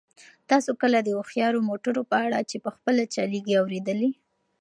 [0.49, 4.11] تاسو کله د هوښیارو موټرو په اړه چې په خپله چلیږي اورېدلي؟